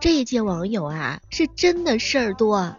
[0.00, 2.76] 这一届网友啊，是真的事儿多。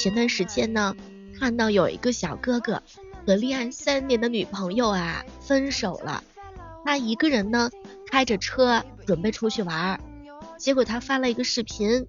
[0.00, 0.96] 前段时间呢，
[1.38, 2.82] 看到有一个小哥哥
[3.26, 6.24] 和恋爱三年的女朋友啊分手了，
[6.82, 7.70] 他一个人呢
[8.10, 10.00] 开着车准备出去玩儿，
[10.56, 12.06] 结果他发了一个视频，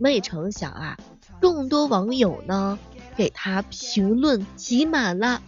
[0.00, 0.96] 没成想啊，
[1.40, 2.76] 众多网友呢
[3.16, 5.40] 给他评论挤满了，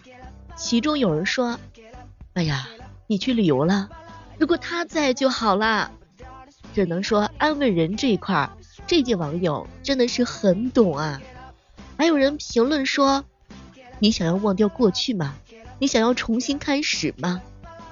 [0.57, 1.59] 其中有人说
[2.35, 2.69] ：“哎呀，
[3.09, 3.91] 你去旅游了，
[4.39, 5.91] 如果他在就好了。”
[6.75, 8.51] 只能说安慰人这一块，
[8.87, 11.21] 这届网友真的是很懂啊。
[11.97, 13.25] 还有人评论说
[13.99, 15.35] ：“你想要忘掉过去吗？
[15.79, 17.41] 你想要重新开始吗？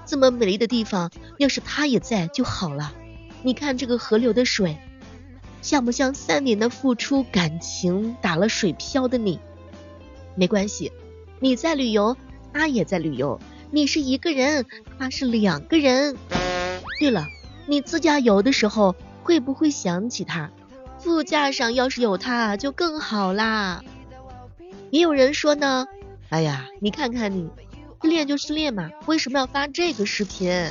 [0.06, 2.94] 这么美丽的地方，要是他也在就好了。
[3.42, 4.78] 你看这个河流的水，
[5.60, 9.38] 像不像三年的付出感情打了水漂的你？
[10.34, 10.92] 没关系，
[11.40, 12.16] 你在旅游，
[12.52, 13.40] 他也在旅游。
[13.70, 14.64] 你是一个人，
[14.98, 16.16] 他是两个人。
[16.98, 17.26] 对了，
[17.68, 20.50] 你自驾游的时候会不会想起他？
[20.98, 23.82] 副驾上要是有他就更好啦。”
[24.90, 25.86] 也有人说呢，
[26.30, 27.50] 哎呀，你看看你，
[28.00, 30.70] 失恋就失恋嘛，为什么要发这个视频？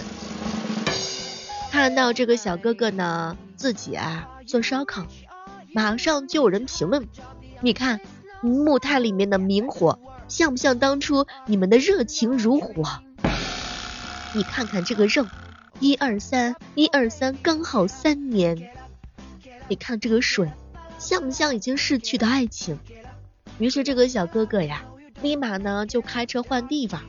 [1.69, 5.05] 看到这个小哥哥呢，自己啊做烧烤，
[5.73, 7.07] 马上就有人评论，
[7.61, 8.01] 你看
[8.41, 13.03] 木炭里面的明火，像不像当初你们的热情如火？
[14.33, 15.27] 你看看这个肉，
[15.79, 18.71] 一二三，一二三，刚好三年。
[19.67, 20.51] 你看这个水，
[20.97, 22.79] 像不像已经逝去的爱情？
[23.59, 24.83] 于是这个小哥哥呀，
[25.21, 27.03] 立马呢就开车换地方。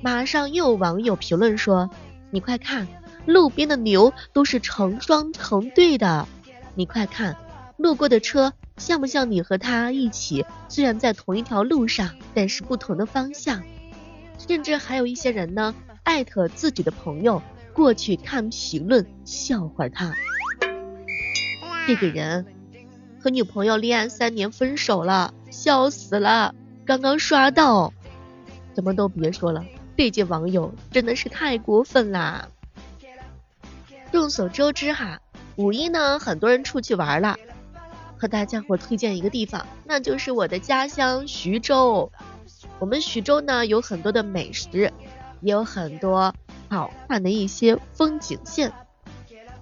[0.00, 1.90] 马上又有网友评论说
[2.30, 2.86] ：“你快看，
[3.26, 6.28] 路边的牛都是成双成对的。
[6.76, 7.36] 你快看，
[7.76, 10.46] 路过的车像不像你和他一起？
[10.68, 13.64] 虽然在同一条路上，但是不同的方向。”
[14.38, 17.42] 甚至还有一些人呢，艾特自己的朋友
[17.74, 20.14] 过去看评论，笑话他。
[21.86, 22.46] 这个人
[23.20, 25.34] 和女朋友恋爱三年，分手了。
[25.50, 26.54] 笑死了！
[26.86, 27.92] 刚刚刷到，
[28.72, 29.64] 怎么都别说了，
[29.96, 32.48] 这届网友真的是太过分啦！
[34.10, 35.20] 众所周知哈，
[35.56, 37.36] 五一呢，很多人出去玩了，
[38.16, 42.10] 和大家伙推荐一个地方，那就是我的家乡徐州。
[42.78, 44.90] 我们徐州呢，有很多的美食，
[45.42, 46.34] 也有很多
[46.72, 48.72] 好看的一些风景线。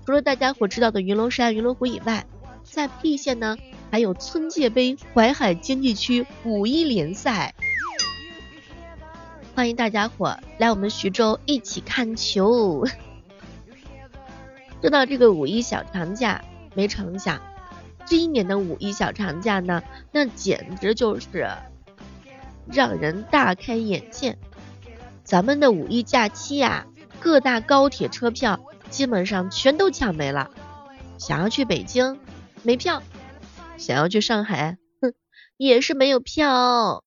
[0.06, 2.24] 除了大家伙知道的云龙山、云龙湖以外，
[2.62, 3.56] 在 P 县呢。
[3.92, 7.56] 还有村界杯淮海经济区五一联赛，
[9.52, 12.86] 欢迎大家伙来我们徐州一起看球。
[14.80, 16.44] 说到这个五一小长假，
[16.76, 17.42] 没成想，
[18.06, 19.82] 这一年的五一小长假呢，
[20.12, 21.50] 那简直就是
[22.70, 24.38] 让人大开眼界。
[25.24, 26.86] 咱们的五一假期呀，
[27.20, 28.58] 各大高铁车票
[28.88, 30.50] 基本上全都抢没了，
[31.18, 32.18] 想要去北京
[32.62, 33.02] 没票。
[33.76, 35.14] 想要去上海，哼，
[35.56, 37.04] 也是没有票。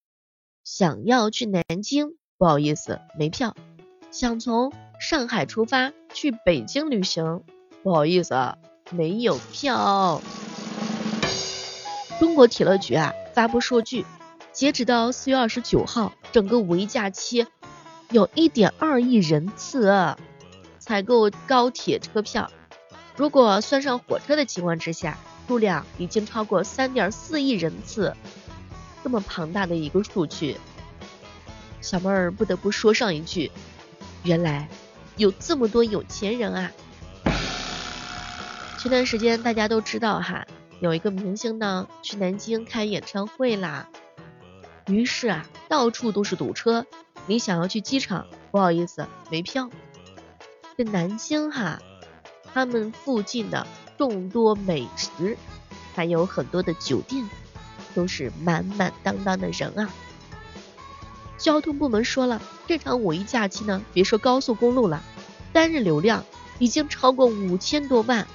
[0.64, 3.56] 想要去南京，不好意思，没票。
[4.12, 7.44] 想从上海出发去北京旅行，
[7.84, 8.56] 不好意思，
[8.92, 10.22] 没有票。
[12.20, 14.06] 中国铁路局啊发布数据，
[14.52, 17.46] 截止到四月二十九号，整个五一假期
[18.14, 20.16] 有一点二亿人次
[20.78, 22.52] 采购高铁车票。
[23.18, 28.16] 如果算上火车的情况之下，数量已经超过三点四亿人次，
[29.04, 30.58] 这么庞大的一个数据，
[31.82, 33.52] 小妹儿不得不说上一句：
[34.22, 34.70] 原来
[35.18, 36.72] 有这么多有钱人啊！
[38.78, 40.46] 前段时间大家都知道哈，
[40.80, 43.90] 有一个明星呢去南京开演唱会啦，
[44.86, 46.86] 于是啊到处都是堵车，
[47.26, 49.70] 你想要去机场，不好意思没票。
[50.78, 51.80] 这南京哈，
[52.54, 53.66] 他们附近的。
[53.96, 55.38] 众多美食，
[55.94, 57.30] 还有很多的酒店，
[57.94, 59.88] 都是满满当当的人啊！
[61.38, 65.04] 交通部门说了，这场五一假期呢，别说高速公路了，
[65.54, 66.26] 单日流量
[66.58, 68.28] 已经超过五千多万。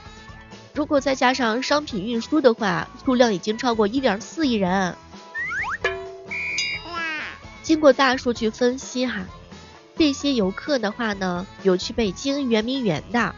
[0.75, 4.95] 如果再加上商品运输的话，数量已经超过一点四亿人。
[7.69, 9.27] 经过大数据分析哈，
[9.95, 13.35] 这些游客的话呢，有去北京圆明园的，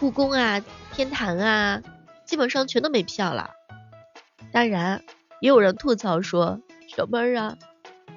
[0.00, 0.60] 故宫啊。
[0.92, 1.80] 天坛啊，
[2.24, 3.50] 基本上全都没票了。
[4.50, 5.04] 当然，
[5.40, 6.58] 也有人吐槽说
[6.92, 7.56] ：“小妹儿啊，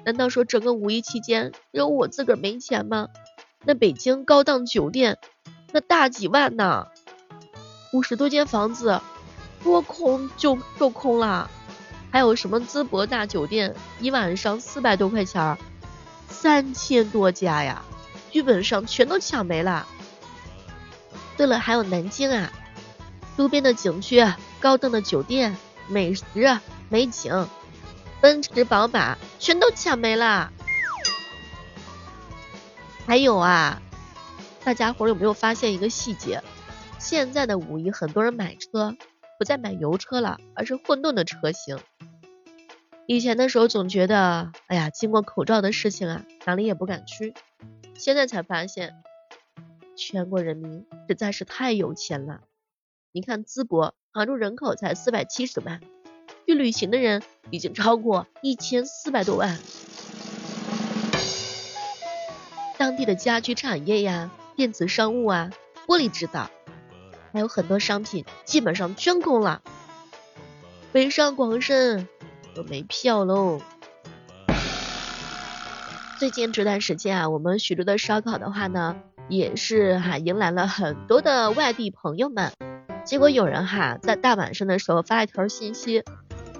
[0.04, 3.06] 难道说整个五一期间只有我自个儿没钱吗？
[3.64, 5.18] 那北京高档酒店
[5.70, 6.88] 那大几万呢，
[7.92, 9.00] 五十多间房子
[9.62, 11.48] 多空就就空了。
[12.12, 15.56] 还有什么淄博大酒店，一晚上四百多块钱，
[16.28, 17.82] 三千多家呀，
[18.30, 19.86] 基本上全都抢没了。
[21.38, 22.52] 对了，还有南京啊。
[23.34, 24.22] 周边的景区
[24.60, 25.56] 高档的酒店、
[25.88, 26.24] 美食、
[26.90, 27.48] 美景、
[28.20, 30.52] 奔驰、宝马，全都抢没了。
[33.06, 33.80] 还有啊，
[34.62, 36.44] 大家伙有没有发现一个细节？
[36.98, 38.94] 现在的五一，很多人买车
[39.42, 41.76] 不再买油车了，而是混动的车型。
[43.06, 47.34] 以前的时候总觉得，哎呀，经过口罩的事情啊，哪里也不敢去。
[47.96, 48.94] 现在才发现，
[49.96, 52.42] 全国人民实在是太有钱了。
[53.10, 55.80] 你看淄博，杭州人口才四百七十万，
[56.46, 59.58] 去旅行的人已经超过一千四百多万。
[62.78, 65.50] 当地的家居产业呀、电子商务啊、
[65.88, 66.48] 玻璃制造，
[67.32, 69.62] 还有很多商品基本上全空了。
[70.92, 72.08] 北上广深。
[72.54, 73.62] 都没票喽！
[76.18, 78.96] 最近这段时间啊，我们徐州的烧烤的话呢，
[79.28, 82.52] 也是哈迎来了很多的外地朋友们。
[83.06, 86.04] 结果有人哈在大晚上的时候发了一条信息：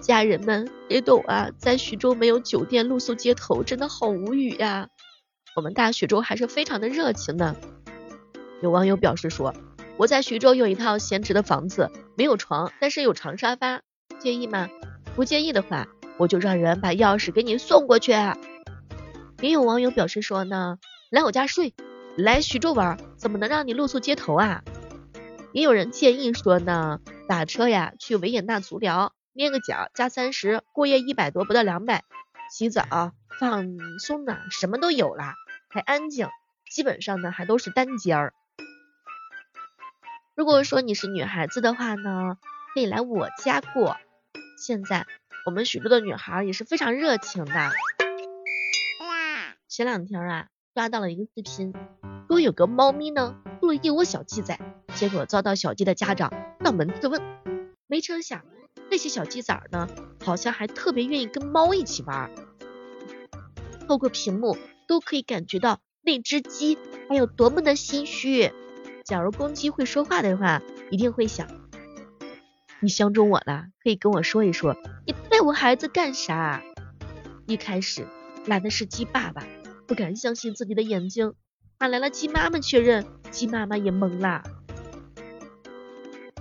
[0.01, 4.89] 家人们，别懂啊，在徐州没有酒店，露宿街头，真的好无语呀！
[5.55, 7.55] 我们大徐州还是非常的热情的。
[8.63, 9.55] 有网友表示说：
[9.99, 13.83] 我在徐州有一套闲置的房子，没有床，但是有长沙发，
[14.19, 14.69] 介意吗？
[15.15, 15.87] 不介意的话，
[16.17, 18.13] 我就让人把钥匙给你送过去。
[19.41, 20.79] 也有网友表示说呢，
[21.11, 21.75] 来我家睡，
[22.17, 24.63] 来徐州玩，怎么能让你露宿街头啊？
[25.53, 32.03] 也有人建议说呢，打车呀去维也纳足疗，捏个脚加三十，过夜一百多不到两百，
[32.51, 33.67] 洗澡放
[33.99, 35.35] 松的什么都有啦，
[35.69, 36.29] 还安静，
[36.75, 38.33] 基本上呢还都是单间儿。
[40.43, 42.37] 如果说你是女孩子的话呢，
[42.75, 43.97] 可以来我家过。
[44.59, 45.07] 现在
[45.47, 47.71] 我们许多的女孩也是非常热情的。
[49.69, 51.73] 前两天啊，刷到了一个视频，
[52.27, 54.59] 说有个猫咪呢吐了一窝小鸡仔，
[54.97, 56.33] 结果遭到小鸡的家长
[56.65, 57.23] 上门质问。
[57.87, 58.45] 没成想，
[58.91, 59.89] 那些小鸡仔呢，
[60.25, 62.29] 好像还特别愿意跟猫一起玩。
[63.87, 64.59] 透过屏幕
[64.89, 66.77] 都可以感觉到那只鸡
[67.09, 68.53] 还有多么的心虚。
[69.13, 71.47] 假如公鸡会说话的话，一定会想。
[72.81, 74.75] 你相中我了，可以跟我说一说，
[75.07, 76.63] 你带我孩子干啥？
[77.47, 78.07] 一开始
[78.47, 79.47] 来的是鸡爸爸，
[79.87, 81.35] 不敢相信自己的眼睛，
[81.79, 84.45] 喊来了鸡妈妈确认，鸡妈妈也懵了。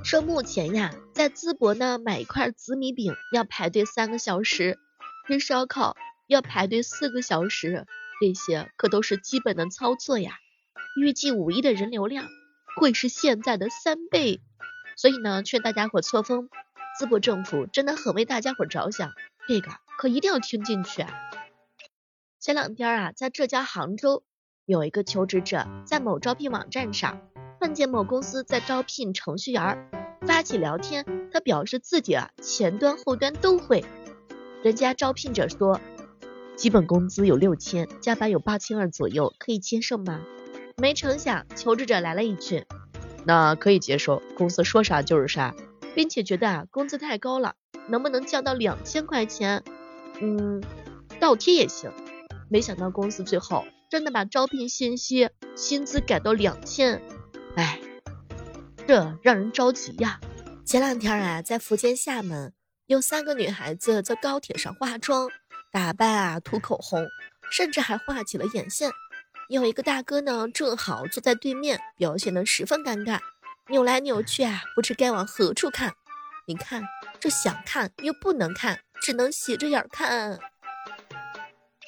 [0.01, 4.79] 说目前呀，在淄博呢买一块紫米饼要排队三个小时，
[5.27, 7.85] 吃烧烤要排队四个小时，
[8.21, 10.35] 这些可都是基本的操作呀。
[10.95, 12.27] 预计五一的人流量
[12.75, 14.41] 会是现在的三倍。
[14.95, 16.49] 所以呢，劝大家伙错峰，
[16.99, 19.11] 淄博政府真的很为大家伙着想，
[19.47, 21.09] 这个可一定要听进去啊。
[22.39, 24.23] 前两天啊，在浙江杭州，
[24.65, 27.21] 有一个求职者在某招聘网站上
[27.59, 29.89] 看见某公司在招聘程序员，
[30.27, 33.83] 发起聊天，他表示自己啊前端后端都会。
[34.63, 35.79] 人家招聘者说，
[36.55, 40.21] 基本工资有六千，加班有八千二左右，可以接受吗？
[40.81, 42.65] 没成想，求职者来了一句。
[43.23, 45.53] 那可以接受，公司说啥就是啥，
[45.93, 47.53] 并且觉得啊工资太高了，
[47.87, 49.63] 能不能降到两千块钱？
[50.19, 50.59] 嗯，
[51.19, 51.91] 倒贴也行。
[52.49, 56.99] 没想到公司最后真的把招聘信息薪资改到两千，
[57.55, 57.79] 哎，
[58.87, 60.19] 这让人着急呀。
[60.65, 62.53] 前两天啊，在福建厦门，
[62.87, 65.29] 有三个女孩子在高铁上化妆、
[65.71, 67.05] 打扮啊，涂口红，
[67.51, 68.89] 甚至还画起了眼线。
[69.51, 73.19] 有一个大哥呢，正好坐在对面，表现的十分尴尬，
[73.67, 75.91] 扭来扭去啊，不知该往何处看。
[76.47, 76.81] 你看，
[77.19, 80.39] 这想看又不能看，只能斜着眼看。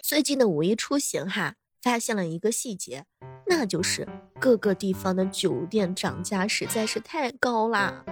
[0.04, 3.06] 最近的五一出行哈，发现了一个细节，
[3.48, 4.06] 那就是
[4.42, 8.04] 各个地方的酒店涨价实在是太高啦。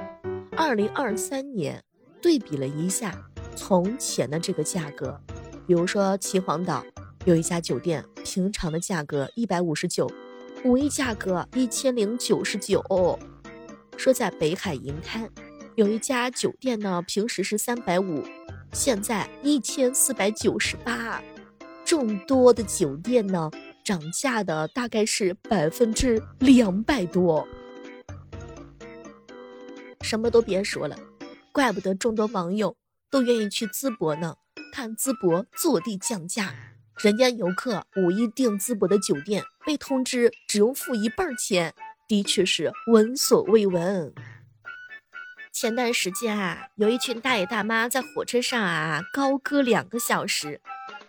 [0.55, 1.83] 二零二三年
[2.21, 3.21] 对比了一下
[3.53, 5.19] 从前的这个价格，
[5.67, 6.85] 比如说秦皇岛。
[7.25, 10.09] 有一家酒店，平常的价格一百五十九，
[10.63, 12.81] 五一价格一千零九十九。
[13.97, 15.29] 说在北海银滩，
[15.75, 18.23] 有一家酒店呢，平时是三百五，
[18.73, 21.21] 现在一千四百九十八。
[21.85, 23.51] 众多的酒店呢，
[23.83, 27.47] 涨价的大概是百分之两百多。
[30.01, 30.97] 什么都别说了，
[31.51, 32.75] 怪不得众多网友
[33.11, 34.35] 都愿意去淄博呢，
[34.73, 36.55] 看淄博坐地降价。
[36.99, 41.73] 人家游客五一订淄博的酒店，被通知只用付一半钱，
[42.07, 44.13] 的确是闻所未闻。
[45.51, 50.61] 前段时间啊，有一群大爷大妈在火车上啊高歌两个小时，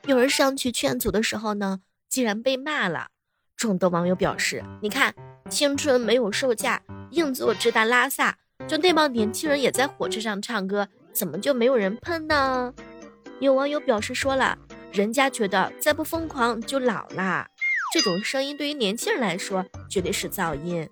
[0.07, 3.09] 有人上去劝阻的时候呢，竟然被骂了。
[3.57, 5.15] 众多网友表示：“你看，
[5.49, 8.37] 青春没有售价，硬座直达拉萨，
[8.67, 12.75] 就那帮年轻人也在火车上唱歌，怎么就没有人喷呢？
[13.39, 14.59] 有网友表示说了，
[14.93, 17.49] 人家觉得再不疯狂就老啦。
[17.95, 20.89] 这种声音对于年轻人来说绝对是噪音。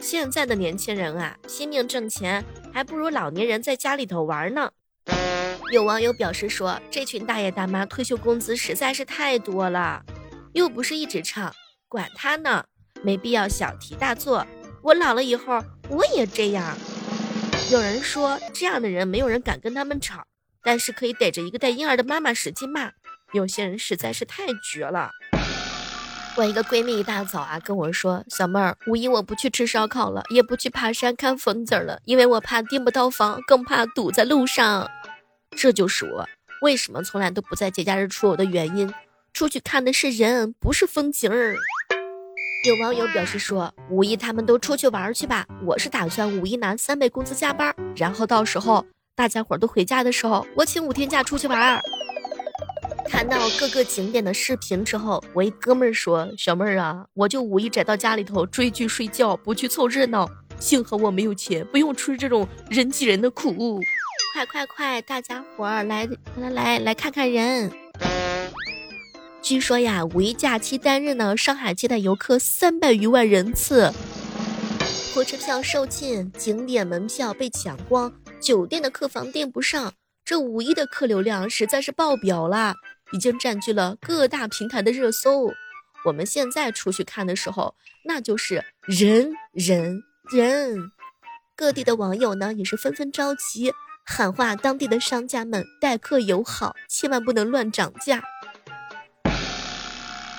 [0.00, 4.70] 现在的年轻人啊，拼命挣钱，还不如老年人在家里头玩呢。
[5.72, 10.02] 有网友表示说，这群大爷大妈退休工资实在是太多了，
[10.52, 11.52] 又不是一直唱，
[11.88, 12.64] 管他呢，
[13.02, 14.46] 没必要小题大做。
[14.82, 16.76] 我老了以后我也这样。
[17.70, 20.24] 有人说这样的人没有人敢跟他们吵，
[20.62, 22.92] 但是可以逮着一个带婴儿的妈妈使劲骂。
[23.32, 25.10] 有些人实在是太绝了。
[26.36, 34.88] 我一个闺蜜一大早啊跟我说：“小妹儿，五一我不去吃烧烤了，也不去爬山看风景了，因为我怕订不到房，更怕堵在路上。”
[35.56, 36.28] 这就是我
[36.62, 38.92] 为什么从来都不在节假日出游的原因。
[39.32, 41.30] 出去看的是人，不是风景。
[42.66, 48.84] 有网友表示说：“五一他们都出去玩去吧，我是打算五一拿三倍工资加班，然后到时候
[49.14, 51.80] 大家伙都回家的时候，我请五天假出去玩。”
[53.04, 60.28] 看到各个景点的视频之后，我一哥们儿说：“小妹儿啊，我就五一宅到家里头追剧睡觉，不去凑热闹。
[60.58, 63.80] 幸好我没有钱，不用吃这种人挤人的苦。
[64.34, 67.70] 快快快，大家伙儿来来来来看看人。
[69.42, 73.92] 据说呀，五一假期单日呢，上海接待游客三百余万人次，
[75.14, 79.92] 火车票售罄，景点门票被抢光，酒店的客房订不上，
[80.30, 82.76] 这五一的客流量实在是爆表了。”
[83.12, 85.50] 已经占据了各大平台的热搜。
[86.04, 90.92] 我们现在出去看的时候，那就是人人人。
[91.56, 93.72] 各地的网友呢，也是纷纷着急
[94.06, 98.22] 喊话当地的商家们待客友好，千万不能乱涨价。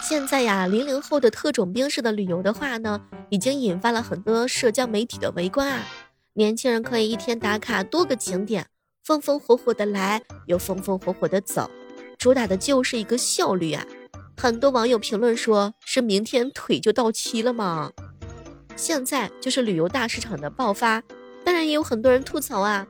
[0.02, 5.84] 现在呀，零零后的特种兵式的旅游的话呢，已经引发了很多社交媒体的围观啊。
[6.36, 8.68] 年轻人可以一天打卡多个景点，
[9.04, 11.70] 风风火火的来，又风风火火的走。
[12.18, 13.86] 主打的就是一个效率啊！
[14.38, 17.92] 很多网友评论说：“是明天腿就到期了吗？”
[18.78, 21.02] 现在就是旅游大市场的爆发，
[21.44, 22.88] 当然也有很多人吐槽啊，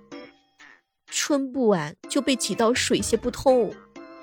[1.08, 3.74] 春不晚就被挤到水泄不通。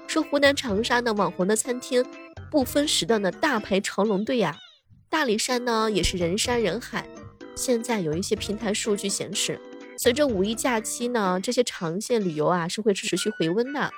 [0.06, 2.04] 说湖南长沙的网红的餐厅，
[2.50, 4.56] 不分时段的大排长龙队呀。
[5.10, 7.08] 大理山呢也是人山人海。
[7.54, 9.58] 现在有一些平台数据显示，
[9.98, 13.90] 随着五一假期呢，这些长线旅游啊是会持续回温的。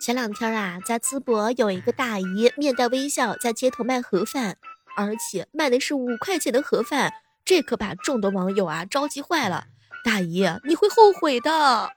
[0.00, 4.56] 前两天啊，在淄博有一个大姨面带微笑在街头卖盒饭，
[4.96, 7.12] 而且卖的是五块钱的盒饭，
[7.44, 9.66] 这可把众多网友啊着急坏了。
[10.02, 11.92] 大姨，你会后悔的。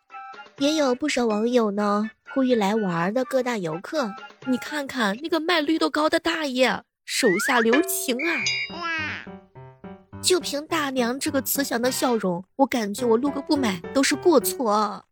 [0.57, 4.11] 也有不少网友呢呼吁来玩的各大游客，
[4.47, 8.43] 你看看那个卖绿豆糕的大爷，手下留情啊！
[10.23, 15.03] 就凭大娘这个慈祥的笑容，我感觉我录个不买都是过错。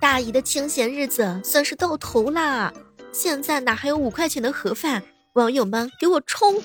[0.00, 2.72] 大姨的清闲日子算是到头啦！
[3.10, 5.02] 现在哪还有五块钱的盒饭？
[5.32, 6.62] 网友们给我冲！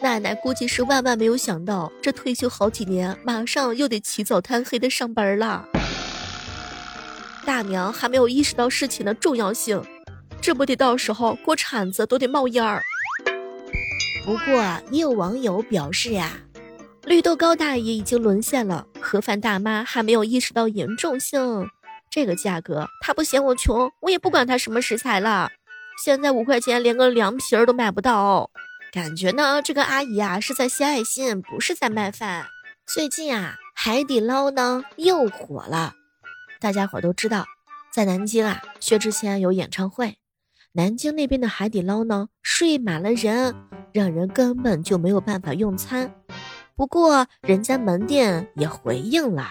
[0.00, 5.64] 奶奶估计是万万没有想到，这退休好几年，马上又得起早贪黑的上班了。
[7.44, 9.80] 大娘还没有意识到事情的重要性，
[10.40, 12.82] 这不得到时候锅铲子都得冒烟儿。
[14.26, 14.56] 不过
[14.90, 16.32] 也有网友表示呀。
[17.04, 21.70] 绿豆糕大爷已经沦陷了，盒饭大妈还没有意识到严重性。
[22.10, 25.52] 这个价格，他不嫌我穷，我也不管他什么食材了。
[26.02, 28.50] 现在五块钱连个凉皮儿都买不到，
[28.90, 32.46] 感觉呢，这个阿姨啊是在献爱心，不是在卖饭。
[32.84, 35.94] 最近啊，海底捞呢又火了。
[36.58, 37.46] 大家伙都知道，
[37.92, 40.18] 在南京啊，薛之谦有演唱会，
[40.76, 43.54] 南京那边的海底捞呢睡满了人，
[43.94, 46.14] 让人根本就没有办法用餐。
[46.76, 49.46] 不过，人家门店也回应了，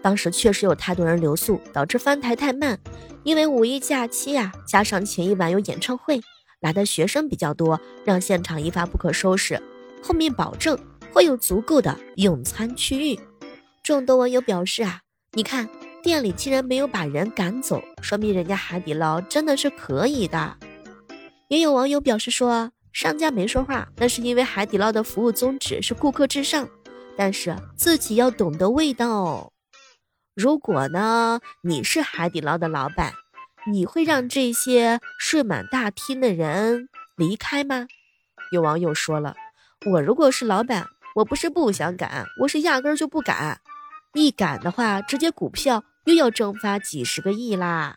[0.00, 2.78] 当时确实有太多人留宿，导致翻台太慢。
[3.22, 6.22] 因为五一假期呀，加上前一晚有演唱会，
[6.60, 9.60] 来的学生比较多，让现场一发不可收拾。
[10.02, 10.78] 后面保证
[11.12, 13.20] 会有足够的用餐区域。
[13.82, 15.68] 众多网友表示啊，你看
[16.06, 20.56] 店里竟然没有把人赶走，说明人家海底捞真的是可以的。
[21.48, 22.70] 也有网友表示说。
[22.92, 26.66] 商家没说话，那是因为海底捞的服务宗旨是顾客至上，
[27.14, 29.52] 但是自己要懂得味道。
[30.34, 33.12] 如果呢，你是海底捞的老板，
[33.70, 37.86] 你会让这些睡满大厅的人离开吗？
[38.50, 39.34] 有网友说了，
[39.90, 40.86] 我如果是老板，
[41.16, 43.60] 我不是不想赶，我是压根儿就不赶。
[44.14, 47.96] 一赶的话，直接股票又要蒸发几十个亿啦。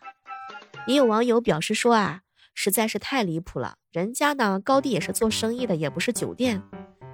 [0.86, 2.20] 也有网友表示说啊。
[2.52, 3.76] 实在是太离谱了！
[3.90, 6.62] 人家呢，高低也是做生意的，也不是酒店。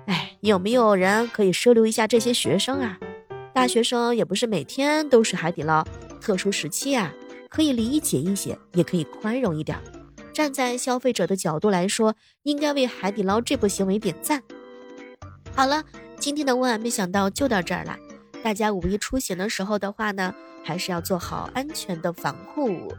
[0.07, 2.99] 哎，有没有人可以收留一下这些学生啊？
[3.55, 5.87] 大学生也不是每天都是海底捞，
[6.21, 7.13] 特殊时期啊，
[7.49, 9.79] 可以理解一些，也可以宽容一点。
[10.33, 14.43] 站在消费者的角度来说，应该为海底捞这波行为点赞。
[15.55, 15.85] 好了，
[16.19, 17.97] 今天的万万没想到就到这儿了。
[18.43, 22.93] 大家五一出行的时候的话呢，还是要做好安全的防护。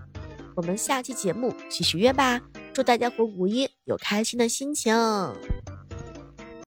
[0.56, 2.42] 我们下期节目继续约吧，
[2.74, 4.94] 祝大家和五一有开心的心情。